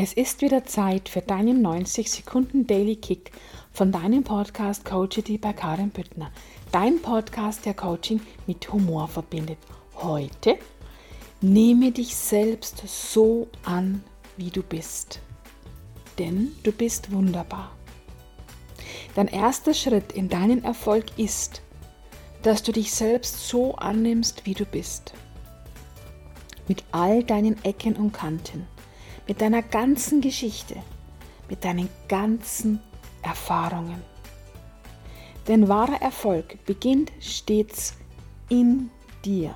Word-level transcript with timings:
Es 0.00 0.12
ist 0.12 0.42
wieder 0.42 0.64
Zeit 0.64 1.08
für 1.08 1.22
deinen 1.22 1.60
90 1.60 2.08
Sekunden 2.08 2.68
Daily 2.68 2.94
Kick 2.94 3.32
von 3.72 3.90
deinem 3.90 4.22
Podcast 4.22 4.84
Coachity 4.84 5.38
bei 5.38 5.52
Karin 5.52 5.90
Büttner. 5.90 6.30
Dein 6.70 7.02
Podcast, 7.02 7.66
der 7.66 7.74
Coaching 7.74 8.20
mit 8.46 8.72
Humor 8.72 9.08
verbindet. 9.08 9.58
Heute 9.96 10.56
nehme 11.40 11.90
dich 11.90 12.14
selbst 12.14 12.80
so 12.86 13.48
an, 13.64 14.04
wie 14.36 14.50
du 14.50 14.62
bist. 14.62 15.18
Denn 16.16 16.52
du 16.62 16.70
bist 16.70 17.10
wunderbar. 17.10 17.72
Dein 19.16 19.26
erster 19.26 19.74
Schritt 19.74 20.12
in 20.12 20.28
deinen 20.28 20.62
Erfolg 20.62 21.06
ist, 21.18 21.60
dass 22.42 22.62
du 22.62 22.70
dich 22.70 22.92
selbst 22.92 23.48
so 23.48 23.74
annimmst, 23.74 24.46
wie 24.46 24.54
du 24.54 24.64
bist. 24.64 25.12
Mit 26.68 26.84
all 26.92 27.24
deinen 27.24 27.64
Ecken 27.64 27.96
und 27.96 28.12
Kanten 28.12 28.68
mit 29.28 29.42
deiner 29.42 29.62
ganzen 29.62 30.20
Geschichte, 30.20 30.76
mit 31.48 31.64
deinen 31.64 31.88
ganzen 32.08 32.80
Erfahrungen. 33.22 34.02
Denn 35.46 35.68
wahrer 35.68 36.00
Erfolg 36.02 36.64
beginnt 36.64 37.12
stets 37.20 37.94
in 38.48 38.90
dir. 39.24 39.54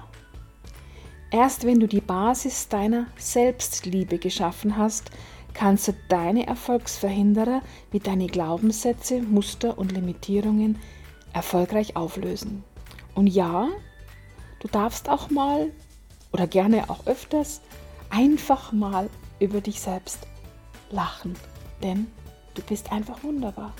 Erst 1.30 1.64
wenn 1.64 1.80
du 1.80 1.88
die 1.88 2.02
Basis 2.02 2.68
deiner 2.68 3.06
Selbstliebe 3.16 4.18
geschaffen 4.18 4.76
hast, 4.76 5.10
kannst 5.54 5.88
du 5.88 5.94
deine 6.08 6.46
Erfolgsverhinderer 6.46 7.62
wie 7.90 8.00
deine 8.00 8.26
Glaubenssätze, 8.26 9.20
Muster 9.22 9.78
und 9.78 9.92
Limitierungen 9.92 10.78
erfolgreich 11.32 11.96
auflösen. 11.96 12.64
Und 13.14 13.28
ja, 13.28 13.68
du 14.60 14.68
darfst 14.68 15.08
auch 15.08 15.30
mal 15.30 15.70
oder 16.32 16.46
gerne 16.46 16.88
auch 16.90 17.06
öfters 17.06 17.62
einfach 18.10 18.72
mal 18.72 19.08
über 19.42 19.60
dich 19.60 19.80
selbst 19.80 20.26
lachen, 20.90 21.34
denn 21.82 22.06
du 22.54 22.62
bist 22.62 22.92
einfach 22.92 23.22
wunderbar. 23.22 23.74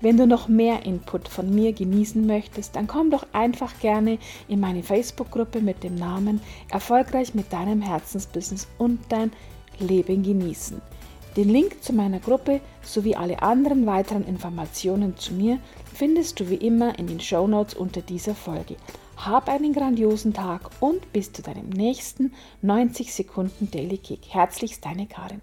Wenn 0.00 0.16
du 0.16 0.26
noch 0.26 0.48
mehr 0.48 0.84
Input 0.84 1.28
von 1.28 1.54
mir 1.54 1.72
genießen 1.72 2.26
möchtest, 2.26 2.76
dann 2.76 2.86
komm 2.86 3.10
doch 3.10 3.26
einfach 3.32 3.78
gerne 3.80 4.18
in 4.48 4.60
meine 4.60 4.82
Facebook-Gruppe 4.82 5.60
mit 5.60 5.82
dem 5.82 5.94
Namen 5.94 6.40
Erfolgreich 6.70 7.34
mit 7.34 7.52
deinem 7.52 7.80
Herzensbusiness 7.80 8.68
und 8.78 9.00
dein 9.08 9.32
Leben 9.78 10.22
genießen. 10.22 10.80
Den 11.36 11.48
Link 11.48 11.82
zu 11.82 11.92
meiner 11.92 12.20
Gruppe 12.20 12.60
sowie 12.82 13.16
alle 13.16 13.42
anderen 13.42 13.86
weiteren 13.86 14.24
Informationen 14.24 15.16
zu 15.16 15.34
mir 15.34 15.58
findest 15.92 16.38
du 16.38 16.48
wie 16.48 16.54
immer 16.54 16.96
in 16.96 17.08
den 17.08 17.18
Show 17.18 17.48
Notes 17.48 17.74
unter 17.74 18.02
dieser 18.02 18.36
Folge. 18.36 18.76
Hab 19.16 19.48
einen 19.48 19.72
grandiosen 19.72 20.32
Tag 20.32 20.70
und 20.78 21.12
bis 21.12 21.32
zu 21.32 21.42
deinem 21.42 21.70
nächsten 21.70 22.32
90 22.62 23.12
Sekunden 23.12 23.68
Daily 23.68 23.98
Kick. 23.98 24.26
Herzlichst 24.28 24.84
deine 24.84 25.06
Karin. 25.06 25.40